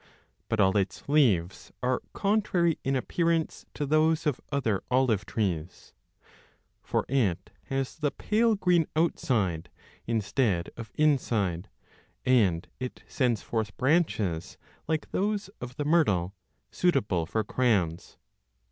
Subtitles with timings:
[0.49, 5.93] But all its leaves are con trary in appearance to those of other olive trees;
[6.81, 9.69] for it 3 has the pale green outside,
[10.07, 11.69] instead of inside,
[12.25, 16.33] and it sends 15 forth branches, like those of the myrtle,
[16.71, 18.17] suitable for crowns.